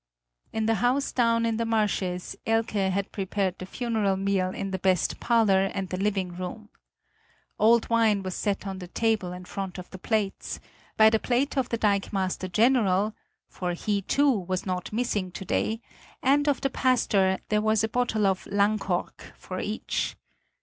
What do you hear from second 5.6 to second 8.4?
and the living room. Old wine was